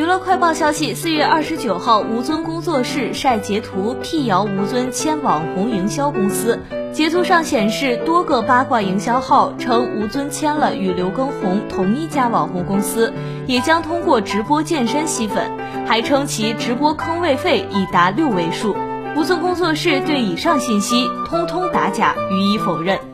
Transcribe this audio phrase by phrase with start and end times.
[0.00, 6.58] 娱乐快报消息四月二十九号吴尊工作室晒截图辟谣吴尊签网红营销公司。
[6.90, 13.12] 截图上显示多个八卦营销号称吴尊签了与刘畊宏同一家网红公司
[13.46, 15.50] 也将通过直播健身吸粉
[15.86, 18.74] 还称其直播坑位费已达六位数。
[19.14, 23.09] 吴尊工作室对以上信息通通打假予以否认。